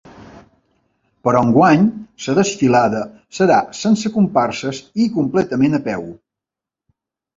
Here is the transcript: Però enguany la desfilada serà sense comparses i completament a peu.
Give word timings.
Però 1.27 1.41
enguany 1.47 1.83
la 2.27 2.35
desfilada 2.39 3.01
serà 3.41 3.61
sense 3.83 4.13
comparses 4.19 4.81
i 5.05 5.07
completament 5.19 5.81
a 5.81 5.85
peu. 5.91 6.11